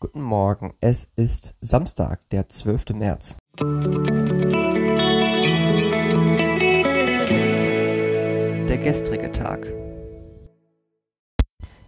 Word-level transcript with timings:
Guten 0.00 0.22
Morgen, 0.22 0.74
es 0.80 1.08
ist 1.16 1.56
Samstag, 1.60 2.20
der 2.30 2.48
12. 2.48 2.90
März. 2.90 3.36
Der 8.68 8.78
gestrige 8.78 9.32
Tag. 9.32 9.66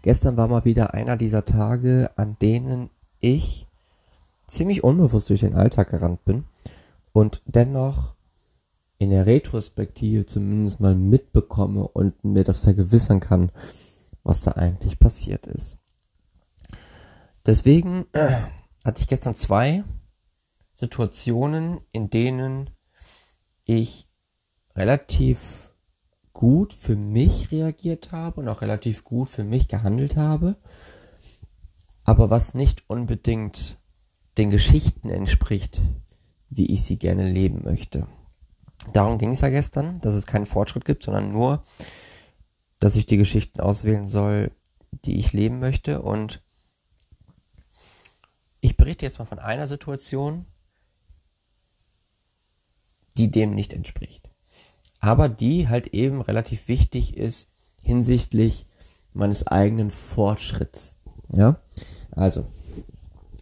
Gestern 0.03 0.37
war 0.37 0.49
mal 0.49 0.65
wieder 0.65 0.93
einer 0.93 1.17
dieser 1.17 1.45
Tage, 1.45 2.11
an 2.17 2.37
denen 2.43 2.91
ich 3.21 3.69
ziemlich 4.49 4.83
unbewusst 4.83 5.31
durch 5.31 5.43
den 5.43 5.55
Alltag 5.55 5.91
gerannt 5.91 6.25
bin 6.25 6.47
und 7.13 7.43
dennoch 7.47 8.17
in 8.99 9.11
der 9.11 9.27
Retrospektive 9.27 10.27
zumindest 10.27 10.81
mal 10.81 10.97
mitbekomme 10.97 11.87
und 11.87 12.25
mir 12.25 12.43
das 12.43 12.59
vergewissern 12.59 13.21
kann, 13.21 13.53
was 14.25 14.43
da 14.43 14.51
eigentlich 14.51 14.99
passiert 14.99 15.47
ist. 15.47 15.77
Deswegen 17.51 18.07
hatte 18.85 19.01
ich 19.01 19.09
gestern 19.09 19.35
zwei 19.35 19.83
Situationen, 20.73 21.81
in 21.91 22.09
denen 22.09 22.71
ich 23.65 24.09
relativ 24.77 25.75
gut 26.33 26.73
für 26.73 26.95
mich 26.95 27.51
reagiert 27.51 28.13
habe 28.13 28.41
und 28.41 28.47
auch 28.47 28.63
relativ 28.63 29.03
gut 29.03 29.29
für 29.29 29.43
mich 29.43 29.67
gehandelt 29.67 30.15
habe, 30.15 30.59
aber 32.05 32.31
was 32.31 32.55
nicht 32.55 32.89
unbedingt 32.89 33.81
den 34.39 34.51
Geschichten 34.51 35.11
entspricht, 35.11 35.81
wie 36.51 36.67
ich 36.67 36.85
sie 36.85 37.01
gerne 37.01 37.29
leben 37.29 37.65
möchte. 37.65 38.07
Darum 38.93 39.19
ging 39.19 39.33
es 39.33 39.41
ja 39.41 39.49
gestern, 39.49 39.99
dass 39.99 40.15
es 40.15 40.27
keinen 40.27 40.47
Fortschritt 40.47 40.85
gibt, 40.85 41.03
sondern 41.03 41.33
nur, 41.33 41.65
dass 42.79 42.95
ich 42.95 43.07
die 43.07 43.17
Geschichten 43.17 43.59
auswählen 43.59 44.07
soll, 44.07 44.53
die 45.05 45.19
ich 45.19 45.33
leben 45.33 45.59
möchte 45.59 46.01
und 46.03 46.45
ich 48.61 48.77
berichte 48.77 49.07
jetzt 49.07 49.19
mal 49.19 49.25
von 49.25 49.39
einer 49.39 49.67
Situation, 49.67 50.47
die 53.17 53.31
dem 53.31 53.55
nicht 53.55 53.73
entspricht. 53.73 54.31
Aber 55.01 55.29
die 55.29 55.69
halt 55.69 55.89
eben 55.89 56.21
relativ 56.21 56.69
wichtig 56.69 57.17
ist 57.17 57.51
hinsichtlich 57.83 58.67
meines 59.13 59.47
eigenen 59.47 59.91
Fortschritts. 59.91 60.97
Ja, 61.31 61.59
also, 62.11 62.47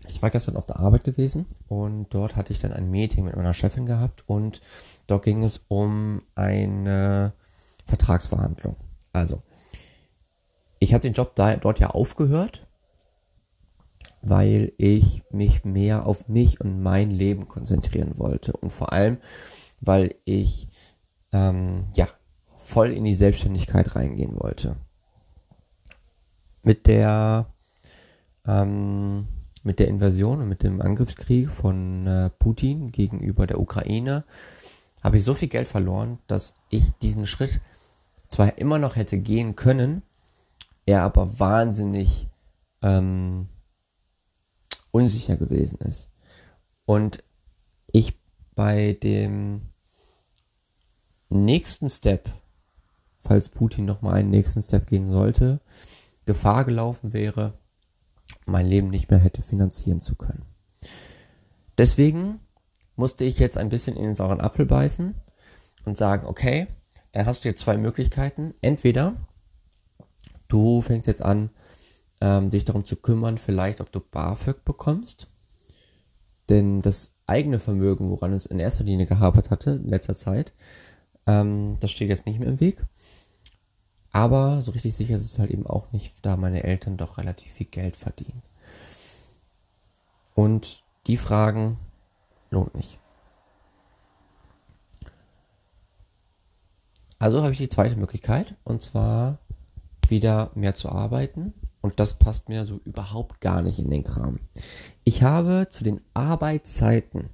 ich 0.07 0.23
war 0.23 0.31
gestern 0.31 0.57
auf 0.57 0.67
der 0.67 0.79
Arbeit 0.79 1.05
gewesen 1.05 1.47
und 1.67 2.09
dort 2.11 2.37
hatte 2.37 2.53
ich 2.53 2.61
dann 2.61 2.73
ein 2.73 2.91
Meeting 2.91 3.25
mit 3.25 3.37
meiner 3.37 3.55
Chefin 3.55 3.87
gehabt 3.87 4.25
und 4.27 4.61
dort 5.07 5.25
ging 5.25 5.43
es 5.43 5.61
um 5.69 6.23
eine 6.35 7.33
Vertragsverhandlung. 7.87 8.77
Also, 9.13 9.41
ich 10.79 10.95
habe 10.95 11.03
den 11.03 11.13
Job 11.13 11.35
da, 11.35 11.57
dort 11.57 11.81
ja 11.81 11.91
aufgehört 11.91 12.68
weil 14.23 14.73
ich 14.77 15.23
mich 15.31 15.65
mehr 15.65 16.07
auf 16.07 16.29
mich 16.29 16.61
und 16.61 16.83
mein 16.83 17.11
Leben 17.11 17.47
konzentrieren 17.47 18.19
wollte 18.19 18.53
und 18.53 18.71
vor 18.71 18.93
allem, 18.93 19.19
weil 19.81 20.15
ich 20.25 20.69
ähm, 21.33 21.85
ja 21.95 22.09
voll 22.57 22.91
in 22.91 23.05
die 23.05 23.15
Selbstständigkeit 23.15 23.95
reingehen 23.95 24.39
wollte. 24.39 24.77
Mit 26.63 26.87
der 26.87 27.47
ähm, 28.47 29.27
mit 29.63 29.79
der 29.79 29.89
Invasion 29.89 30.41
und 30.41 30.49
mit 30.49 30.63
dem 30.63 30.81
Angriffskrieg 30.81 31.51
von 31.51 32.07
äh, 32.07 32.31
Putin 32.31 32.91
gegenüber 32.91 33.47
der 33.47 33.61
Ukraine 33.61 34.25
habe 35.03 35.19
ich 35.19 35.25
so 35.25 35.35
viel 35.35 35.49
Geld 35.49 35.69
verloren, 35.69 36.19
dass 36.27 36.57
ich 36.71 36.93
diesen 37.03 37.27
Schritt 37.27 37.61
zwar 38.29 38.59
immer 38.59 38.79
noch 38.79 38.97
hätte 38.97 39.19
gehen 39.19 39.57
können, 39.57 40.03
er 40.87 41.03
aber 41.03 41.39
wahnsinnig 41.39 42.29
ähm, 42.83 43.49
unsicher 44.91 45.37
gewesen 45.37 45.79
ist. 45.81 46.09
Und 46.85 47.23
ich 47.93 48.19
bei 48.55 48.95
dem 48.95 49.63
nächsten 51.29 51.89
Step, 51.89 52.29
falls 53.19 53.49
Putin 53.49 53.85
nochmal 53.85 54.15
einen 54.15 54.31
nächsten 54.31 54.63
Step 54.63 54.87
gehen 54.87 55.07
sollte, 55.07 55.61
Gefahr 56.25 56.65
gelaufen 56.65 57.13
wäre, 57.13 57.59
mein 58.47 58.67
Leben 58.67 58.89
nicht 58.89 59.11
mehr 59.11 59.19
hätte 59.21 59.43
finanzieren 59.43 60.01
zu 60.01 60.15
können. 60.15 60.45
Deswegen 61.77 62.41
musste 62.97 63.25
ich 63.25 63.39
jetzt 63.39 63.57
ein 63.57 63.69
bisschen 63.69 63.97
in 63.97 64.03
den 64.03 64.15
sauren 64.15 64.41
Apfel 64.41 64.67
beißen 64.67 65.15
und 65.85 65.97
sagen, 65.97 66.27
okay, 66.27 66.67
dann 67.13 67.27
hast 67.27 67.45
du 67.45 67.49
jetzt 67.49 67.63
zwei 67.63 67.77
Möglichkeiten. 67.77 68.55
Entweder 68.61 69.15
du 70.49 70.83
fängst 70.83 71.07
jetzt 71.07 71.23
an, 71.23 71.51
ähm, 72.21 72.51
dich 72.51 72.65
darum 72.65 72.85
zu 72.85 72.97
kümmern, 72.97 73.39
vielleicht 73.39 73.81
ob 73.81 73.93
du 73.93 74.01
BAföG 74.01 74.65
bekommst. 74.65 75.29
Denn 76.49 76.83
das 76.83 77.13
eigene 77.27 77.59
Vermögen, 77.59 78.11
woran 78.11 78.33
es 78.33 78.47
in 78.47 78.59
erster 78.59 78.85
Linie 78.85 79.07
gehabert 79.07 79.51
hatte 79.51 79.73
in 79.73 79.89
letzter 79.89 80.17
Zeit, 80.17 80.53
ähm, 81.27 81.77
das 81.81 81.91
steht 81.91 82.09
jetzt 82.09 82.27
nicht 82.27 82.39
mehr 82.39 82.49
im 82.49 82.61
Weg. 82.61 82.85
Aber 84.11 84.63
so 84.63 84.73
richtig 84.73 84.95
sicher 84.95 85.17
ist 85.17 85.25
es 85.25 85.39
halt 85.39 85.51
eben 85.51 85.67
auch 85.67 85.93
nicht, 85.93 86.15
da 86.23 86.37
meine 86.37 86.65
Eltern 86.65 86.97
doch 86.97 87.19
relativ 87.19 87.53
viel 87.53 87.67
Geld 87.67 87.97
verdienen. 87.97 88.43
Und 90.35 90.83
die 91.07 91.19
Fragen 91.19 91.79
lohnt 92.51 92.75
nicht. 92.75 92.99
Also 97.19 97.43
habe 97.43 97.53
ich 97.53 97.59
die 97.59 97.69
zweite 97.69 97.97
Möglichkeit, 97.97 98.55
und 98.65 98.81
zwar 98.81 99.39
wieder 100.09 100.51
mehr 100.55 100.75
zu 100.75 100.89
arbeiten 100.89 101.53
und 101.89 101.99
das 101.99 102.19
passt 102.19 102.51
mir 102.51 102.67
so 102.67 102.83
überhaupt 102.85 103.41
gar 103.41 103.63
nicht 103.63 103.79
in 103.79 103.89
den 103.89 104.05
Kram. 104.05 104.41
Ich 105.05 105.23
habe 105.23 105.69
zu 105.71 105.85
den 105.85 106.03
Arbeitszeiten 106.13 107.31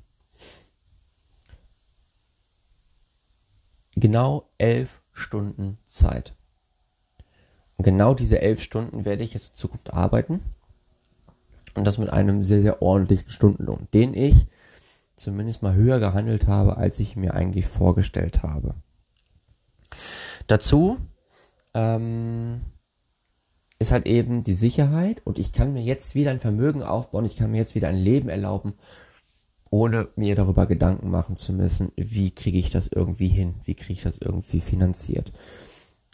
genau 3.97 4.49
elf 4.59 5.03
Stunden 5.13 5.79
Zeit. 5.87 6.37
Und 7.77 7.83
genau 7.83 8.15
diese 8.15 8.43
elf 8.43 8.63
Stunden 8.63 9.05
werde 9.05 9.25
ich 9.25 9.35
jetzt 9.35 9.49
in 9.49 9.55
Zukunft 9.55 9.93
arbeiten. 9.93 10.41
Und 11.75 11.85
das 11.85 11.99
mit 11.99 12.11
einem 12.11 12.45
sehr, 12.45 12.63
sehr 12.63 12.81
ordentlichen 12.81 13.31
Stundenlohn, 13.31 13.89
den 13.93 14.15
ich 14.15 14.47
zumindest 15.17 15.63
mal 15.63 15.75
höher 15.75 15.99
gehandelt 15.99 16.47
habe, 16.47 16.77
als 16.77 17.01
ich 17.01 17.17
mir 17.17 17.35
eigentlich 17.35 17.67
vorgestellt 17.67 18.45
habe. 18.45 18.77
Dazu 20.47 20.99
ähm, 21.75 22.61
ist 23.79 23.93
halt 23.93 24.07
eben 24.07 24.45
die 24.45 24.55
Sicherheit 24.55 25.21
und 25.25 25.39
ich 25.39 25.53
kann 25.53 25.73
mir 25.73 25.83
jetzt 25.83 26.15
wieder 26.15 26.31
ein 26.31 26.41
Vermögen 26.41 26.83
aufbauen, 26.83 27.25
ich 27.25 27.37
kann 27.37 27.51
mir 27.51 27.59
jetzt 27.59 27.75
wieder 27.75 27.89
ein 27.89 27.97
Leben 27.97 28.29
erlauben, 28.29 28.75
ohne 29.71 30.09
mir 30.17 30.37
darüber 30.37 30.67
Gedanken 30.67 31.11
machen 31.11 31.37
zu 31.37 31.53
müssen, 31.53 31.91
wie 31.97 32.31
kriege 32.31 32.59
ich 32.59 32.71
das 32.71 32.87
irgendwie 32.87 33.29
hin, 33.29 33.55
wie 33.65 33.75
kriege 33.75 33.95
ich 33.95 34.03
das 34.03 34.19
irgendwie 34.19 34.61
finanziert. 34.61 35.33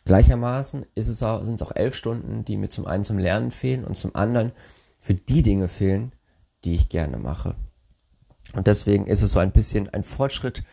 Gleichermaßen 0.06 0.86
ist 0.94 1.08
es 1.08 1.22
auch, 1.22 1.44
sind 1.44 1.56
es 1.56 1.62
auch 1.62 1.76
elf 1.76 1.94
Stunden, 1.94 2.44
die 2.44 2.56
mir 2.56 2.70
zum 2.70 2.86
einen 2.86 3.04
zum 3.04 3.18
Lernen 3.18 3.50
fehlen 3.50 3.84
und 3.84 3.96
zum 3.96 4.16
anderen 4.16 4.52
für 4.98 5.14
die 5.14 5.42
Dinge 5.42 5.68
fehlen, 5.68 6.12
die 6.64 6.74
ich 6.74 6.88
gerne 6.88 7.18
mache. 7.18 7.54
Und 8.54 8.66
deswegen 8.66 9.06
ist 9.06 9.22
es 9.22 9.32
so 9.32 9.38
ein 9.38 9.52
bisschen 9.52 9.88
ein 9.90 10.02
Fortschritt 10.02 10.64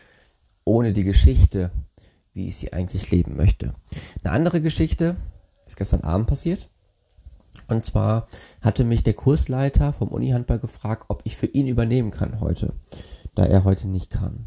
ohne 0.64 0.92
die 0.92 1.04
Geschichte, 1.04 1.70
wie 2.32 2.48
ich 2.48 2.56
sie 2.56 2.72
eigentlich 2.72 3.10
leben 3.10 3.36
möchte. 3.36 3.74
Eine 4.22 4.32
andere 4.32 4.60
Geschichte 4.60 5.16
ist 5.66 5.76
gestern 5.76 6.02
Abend 6.02 6.26
passiert. 6.26 6.68
Und 7.66 7.84
zwar 7.84 8.26
hatte 8.60 8.84
mich 8.84 9.02
der 9.02 9.14
Kursleiter 9.14 9.92
vom 9.92 10.08
Unihandball 10.08 10.58
gefragt, 10.58 11.06
ob 11.08 11.22
ich 11.24 11.36
für 11.36 11.46
ihn 11.46 11.66
übernehmen 11.66 12.10
kann 12.10 12.40
heute, 12.40 12.74
da 13.34 13.44
er 13.44 13.64
heute 13.64 13.88
nicht 13.88 14.10
kann. 14.10 14.46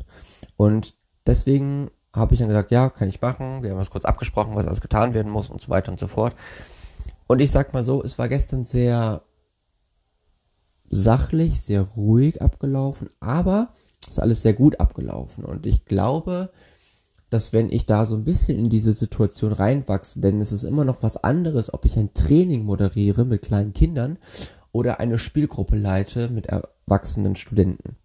Und 0.57 0.95
deswegen 1.25 1.91
habe 2.13 2.33
ich 2.33 2.39
dann 2.39 2.49
gesagt, 2.49 2.72
ja, 2.72 2.89
kann 2.89 3.09
ich 3.09 3.22
machen. 3.22 3.63
Wir 3.63 3.72
haben 3.72 3.77
uns 3.77 3.89
kurz 3.89 4.05
abgesprochen, 4.05 4.55
was 4.55 4.67
alles 4.67 4.81
getan 4.81 5.13
werden 5.13 5.31
muss 5.31 5.49
und 5.49 5.61
so 5.61 5.69
weiter 5.69 5.91
und 5.91 5.99
so 5.99 6.07
fort. 6.07 6.35
Und 7.27 7.39
ich 7.39 7.51
sag 7.51 7.73
mal 7.73 7.83
so, 7.83 8.03
es 8.03 8.19
war 8.19 8.27
gestern 8.27 8.63
sehr 8.63 9.22
sachlich, 10.89 11.61
sehr 11.61 11.81
ruhig 11.81 12.41
abgelaufen, 12.41 13.09
aber 13.22 13.69
es 14.03 14.14
ist 14.14 14.19
alles 14.19 14.41
sehr 14.41 14.53
gut 14.53 14.79
abgelaufen. 14.79 15.46
Und 15.46 15.66
ich 15.66 15.85
glaube, 15.85 16.52
dass 17.31 17.53
wenn 17.53 17.72
ich 17.72 17.85
da 17.85 18.05
so 18.05 18.13
ein 18.16 18.25
bisschen 18.25 18.59
in 18.59 18.69
diese 18.69 18.91
Situation 18.91 19.53
reinwachse, 19.53 20.19
denn 20.19 20.41
es 20.41 20.51
ist 20.51 20.63
immer 20.63 20.83
noch 20.83 21.01
was 21.01 21.16
anderes, 21.16 21.73
ob 21.73 21.85
ich 21.85 21.97
ein 21.97 22.13
Training 22.13 22.66
moderiere 22.66 23.23
mit 23.23 23.41
kleinen 23.41 23.73
Kindern 23.73 24.19
oder 24.73 24.99
eine 24.99 25.17
Spielgruppe 25.17 25.78
leite 25.78 26.28
mit 26.29 26.47
erwachsenen 26.47 27.37
Studenten. 27.37 27.95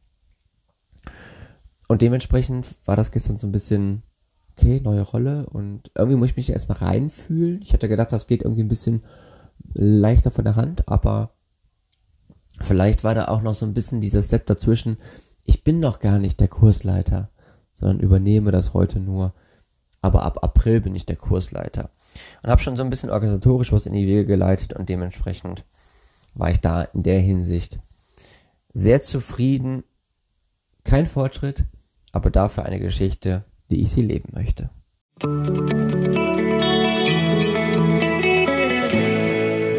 Und 1.88 2.02
dementsprechend 2.02 2.76
war 2.84 2.94
das 2.94 3.11
gestern 3.11 3.37
so 3.37 3.49
ein 3.49 3.52
bisschen, 3.52 4.05
okay, 4.52 4.81
neue 4.81 5.02
Rolle 5.02 5.46
und 5.50 5.90
irgendwie 5.96 6.17
muss 6.17 6.31
ich 6.31 6.37
mich 6.37 6.50
erstmal 6.50 6.78
reinfühlen. 6.78 7.61
Ich 7.62 7.73
hatte 7.73 7.88
gedacht, 7.88 8.12
das 8.12 8.28
geht 8.28 8.43
irgendwie 8.43 8.62
ein 8.62 8.69
bisschen 8.69 9.02
leichter 9.75 10.31
von 10.31 10.44
der 10.44 10.55
Hand, 10.55 10.88
aber 10.88 11.34
vielleicht 12.61 13.02
war 13.02 13.17
da 13.17 13.26
auch 13.26 13.43
noch 13.43 13.55
so 13.55 13.67
ein 13.67 13.75
bisschen 13.75 14.00
dieser 14.00 14.23
Step 14.23 14.46
dazwischen. 14.46 14.99
Ich 15.43 15.64
bin 15.64 15.81
noch 15.81 15.99
gar 15.99 16.20
nicht 16.20 16.38
der 16.38 16.49
Kursleiter 16.49 17.32
sondern 17.76 18.00
übernehme 18.00 18.50
das 18.50 18.75
heute 18.75 18.99
nur. 18.99 19.32
Aber 20.02 20.25
ab 20.25 20.43
April 20.43 20.81
bin 20.81 20.94
ich 20.94 21.06
der 21.06 21.17
Kursleiter. 21.17 21.90
Und 22.43 22.50
habe 22.50 22.61
schon 22.61 22.76
so 22.76 22.82
ein 22.82 22.90
bisschen 22.90 23.11
organisatorisch 23.11 23.70
was 23.73 23.87
in 23.87 23.93
die 23.93 24.06
Wege 24.06 24.25
geleitet 24.25 24.73
und 24.73 24.88
dementsprechend 24.88 25.64
war 26.34 26.50
ich 26.50 26.61
da 26.61 26.82
in 26.82 27.02
der 27.02 27.20
Hinsicht 27.20 27.81
sehr 28.73 29.02
zufrieden. 29.02 29.84
Kein 30.84 31.06
Fortschritt, 31.06 31.64
aber 32.12 32.31
dafür 32.31 32.64
eine 32.64 32.81
Geschichte, 32.81 33.44
wie 33.69 33.82
ich 33.82 33.90
sie 33.90 34.02
leben 34.02 34.31
möchte. 34.32 34.70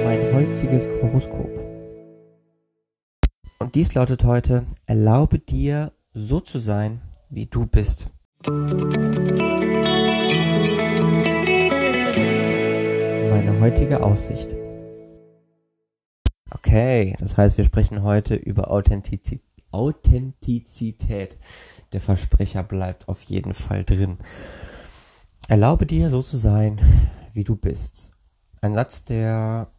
Mein 0.04 0.34
heutiges 0.34 0.88
Horoskop. 1.02 1.50
Und 3.60 3.76
dies 3.76 3.94
lautet 3.96 4.24
heute, 4.24 4.66
erlaube 4.86 5.40
dir 5.40 5.94
so 6.14 6.40
zu 6.40 6.60
sein, 6.60 7.02
wie 7.30 7.46
du 7.46 7.66
bist. 7.66 8.08
Meine 13.32 13.60
heutige 13.60 14.04
Aussicht. 14.04 14.56
Okay, 16.52 17.16
das 17.20 17.38
heißt, 17.38 17.58
wir 17.58 17.66
sprechen 17.66 18.04
heute 18.04 18.36
über 18.36 18.72
Authentizität. 18.72 19.44
Authentizität. 19.72 21.38
Der 21.92 22.02
Versprecher 22.02 22.64
bleibt 22.64 23.08
auf 23.08 23.22
jeden 23.24 23.54
Fall 23.54 23.84
drin. 23.84 24.18
Erlaube 25.50 25.86
dir 25.86 26.10
so 26.10 26.22
zu 26.22 26.38
sein, 26.38 26.80
wie 27.34 27.44
du 27.44 27.56
bist. 27.56 28.12
Ein 28.62 28.74
Satz, 28.74 29.04
der 29.04 29.72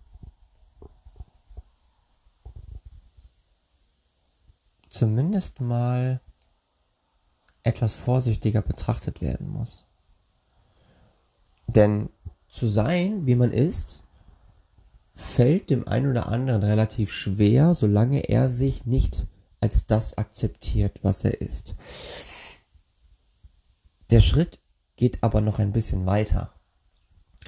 zumindest 4.89 5.61
mal 5.61 6.21
etwas 7.69 7.95
vorsichtiger 7.95 8.63
betrachtet 8.63 9.21
werden 9.21 9.49
muss. 9.49 9.85
Denn 11.69 12.09
zu 12.49 12.67
sein, 12.67 13.27
wie 13.27 13.37
man 13.37 13.53
ist, 13.53 14.03
fällt 15.13 15.71
dem 15.71 15.87
einen 15.87 16.11
oder 16.11 16.29
anderen 16.29 16.63
relativ 16.63 17.13
schwer, 17.13 17.75
solange 17.75 18.29
er 18.29 18.49
sich 18.49 18.87
nicht 18.87 19.27
als 19.61 19.87
das 19.87 20.17
akzeptiert, 20.17 21.01
was 21.03 21.25
er 21.25 21.41
ist. 21.41 21.75
Der 24.11 24.21
Schritt 24.21 24.61
geht 24.97 25.23
aber 25.23 25.41
noch 25.41 25.59
ein 25.59 25.73
bisschen 25.73 26.07
weiter. 26.07 26.55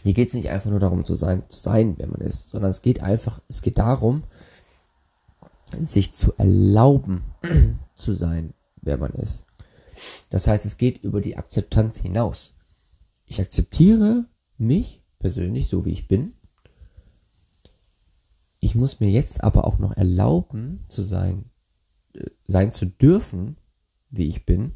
Hier 0.02 0.14
geht 0.14 0.28
es 0.28 0.34
nicht 0.34 0.50
einfach 0.50 0.70
nur 0.70 0.80
darum 0.80 1.04
zu 1.04 1.14
sein, 1.14 1.44
zu 1.48 1.60
sein, 1.60 1.94
wer 1.96 2.08
man 2.08 2.20
ist, 2.20 2.50
sondern 2.50 2.70
es 2.70 2.82
geht 2.82 3.02
einfach, 3.02 3.40
es 3.48 3.62
geht 3.62 3.78
darum, 3.78 4.24
sich 5.78 6.12
zu 6.12 6.34
erlauben 6.36 7.22
zu 7.94 8.12
sein, 8.12 8.52
wer 8.82 8.98
man 8.98 9.12
ist. 9.12 9.46
Das 10.28 10.46
heißt, 10.46 10.64
es 10.64 10.76
geht 10.76 11.02
über 11.02 11.20
die 11.20 11.36
Akzeptanz 11.36 11.98
hinaus. 11.98 12.56
Ich 13.26 13.40
akzeptiere 13.40 14.26
mich 14.58 15.02
persönlich 15.18 15.68
so, 15.68 15.84
wie 15.84 15.92
ich 15.92 16.08
bin. 16.08 16.34
Ich 18.58 18.74
muss 18.74 19.00
mir 19.00 19.10
jetzt 19.10 19.42
aber 19.42 19.64
auch 19.64 19.78
noch 19.78 19.96
erlauben 19.96 20.84
zu 20.88 21.02
sein, 21.02 21.50
äh, 22.14 22.26
sein 22.46 22.72
zu 22.72 22.86
dürfen, 22.86 23.56
wie 24.10 24.28
ich 24.28 24.44
bin, 24.44 24.74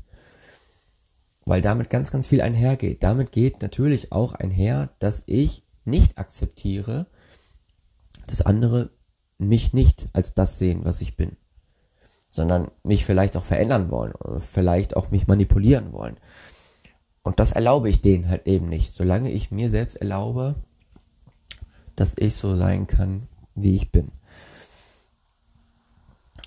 weil 1.45 1.61
damit 1.61 1.91
ganz, 1.91 2.11
ganz 2.11 2.27
viel 2.27 2.41
einhergeht. 2.41 3.03
Damit 3.03 3.33
geht 3.33 3.61
natürlich 3.61 4.13
auch 4.13 4.33
einher, 4.33 4.95
dass 5.01 5.25
ich 5.27 5.67
nicht 5.85 6.17
akzeptiere, 6.19 7.07
dass 8.27 8.43
andere 8.43 8.91
mich 9.37 9.75
nicht 9.75 10.07
als 10.13 10.33
das 10.33 10.59
sehen, 10.59 10.85
was 10.85 11.03
ich 11.03 11.17
bin 11.17 11.37
sondern 12.35 12.69
mich 12.83 13.05
vielleicht 13.05 13.37
auch 13.37 13.45
verändern 13.45 13.91
wollen 13.91 14.13
oder 14.17 14.41
vielleicht 14.41 14.97
auch 14.97 15.13
mich 15.13 15.29
manipulieren 15.29 15.93
wollen. 15.93 16.17
Und 17.23 17.39
das 17.39 17.53
erlaube 17.53 17.89
ich 17.89 18.01
denen 18.01 18.29
halt 18.29 18.49
eben 18.49 18.69
nicht, 18.69 18.93
solange 18.93 19.31
ich 19.31 19.53
mir 19.53 19.71
selbst 19.71 19.95
erlaube, 19.95 20.57
dass 21.95 22.17
ich 22.19 22.35
so 22.35 22.57
sein 22.57 22.89
kann, 22.89 23.29
wie 23.55 23.77
ich 23.77 23.93
bin. 23.93 24.11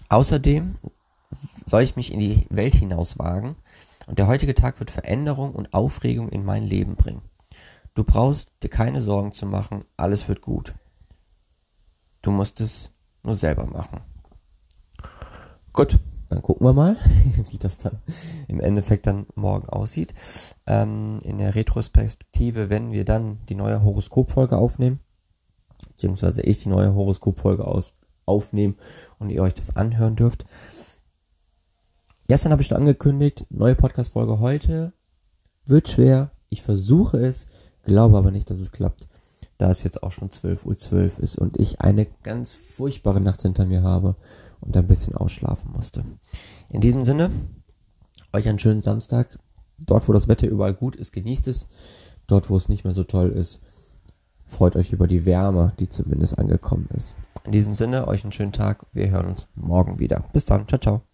Außerdem 0.09 0.75
soll 1.65 1.83
ich 1.83 1.95
mich 1.95 2.11
in 2.11 2.19
die 2.19 2.45
Welt 2.49 2.75
hinaus 2.75 3.17
wagen 3.17 3.55
und 4.07 4.19
der 4.19 4.27
heutige 4.27 4.55
Tag 4.55 4.81
wird 4.81 4.91
Veränderung 4.91 5.55
und 5.55 5.73
Aufregung 5.73 6.27
in 6.27 6.43
mein 6.43 6.63
Leben 6.63 6.95
bringen. 6.95 7.21
Du 7.93 8.03
brauchst 8.03 8.51
dir 8.61 8.69
keine 8.69 9.01
Sorgen 9.01 9.31
zu 9.31 9.45
machen, 9.45 9.79
alles 9.95 10.27
wird 10.27 10.41
gut. 10.41 10.75
Du 12.21 12.31
musst 12.31 12.59
es 12.59 12.91
nur 13.23 13.35
selber 13.35 13.67
machen. 13.67 14.01
Gut, 15.77 15.99
dann 16.29 16.41
gucken 16.41 16.65
wir 16.65 16.73
mal, 16.73 16.97
wie 17.51 17.59
das 17.59 17.77
dann 17.77 18.01
im 18.47 18.59
Endeffekt 18.59 19.05
dann 19.05 19.27
morgen 19.35 19.69
aussieht. 19.69 20.11
Ähm, 20.65 21.19
in 21.21 21.37
der 21.37 21.53
Retrospektive, 21.53 22.71
wenn 22.71 22.91
wir 22.91 23.05
dann 23.05 23.37
die 23.47 23.53
neue 23.53 23.83
Horoskopfolge 23.83 24.57
aufnehmen, 24.57 25.01
beziehungsweise 25.89 26.41
ich 26.41 26.63
die 26.63 26.69
neue 26.69 26.95
Horoskopfolge 26.95 27.63
aufnehmen 28.25 28.75
und 29.19 29.29
ihr 29.29 29.43
euch 29.43 29.53
das 29.53 29.75
anhören 29.75 30.15
dürft. 30.15 30.45
Gestern 32.27 32.51
habe 32.51 32.63
ich 32.63 32.69
schon 32.69 32.77
angekündigt, 32.77 33.45
neue 33.51 33.75
Podcast-Folge 33.75 34.39
heute 34.39 34.93
wird 35.63 35.89
schwer. 35.89 36.31
Ich 36.49 36.63
versuche 36.63 37.19
es, 37.19 37.45
glaube 37.83 38.17
aber 38.17 38.31
nicht, 38.31 38.49
dass 38.49 38.59
es 38.59 38.71
klappt, 38.71 39.07
da 39.59 39.69
es 39.69 39.83
jetzt 39.83 40.01
auch 40.01 40.11
schon 40.11 40.31
12.12 40.31 40.65
Uhr 40.65 40.77
12 40.79 41.19
ist 41.19 41.37
und 41.37 41.59
ich 41.59 41.81
eine 41.81 42.07
ganz 42.23 42.53
furchtbare 42.53 43.21
Nacht 43.21 43.43
hinter 43.43 43.67
mir 43.67 43.83
habe 43.83 44.15
und 44.61 44.75
ein 44.75 44.87
bisschen 44.87 45.15
ausschlafen 45.15 45.71
musste. 45.71 46.03
In 46.69 46.81
diesem 46.81 47.03
Sinne, 47.03 47.31
euch 48.33 48.47
einen 48.47 48.59
schönen 48.59 48.81
Samstag. 48.81 49.39
Dort, 49.77 50.07
wo 50.07 50.13
das 50.13 50.27
Wetter 50.27 50.47
überall 50.47 50.73
gut 50.73 50.95
ist, 50.95 51.13
genießt 51.13 51.47
es. 51.47 51.69
Dort, 52.25 52.49
wo 52.49 52.57
es 52.57 52.67
nicht 52.67 52.83
mehr 52.83 52.93
so 52.93 53.03
toll 53.03 53.29
ist, 53.29 53.61
freut 54.45 54.75
euch 54.75 54.91
über 54.91 55.07
die 55.07 55.25
Wärme, 55.25 55.73
die 55.79 55.89
zumindest 55.89 56.37
angekommen 56.37 56.89
ist. 56.95 57.15
In 57.45 57.51
diesem 57.51 57.75
Sinne, 57.75 58.07
euch 58.07 58.23
einen 58.23 58.33
schönen 58.33 58.51
Tag. 58.51 58.85
Wir 58.91 59.09
hören 59.09 59.27
uns 59.27 59.47
morgen 59.55 59.99
wieder. 59.99 60.23
Bis 60.33 60.45
dann. 60.45 60.67
Ciao, 60.67 60.79
ciao. 60.79 61.06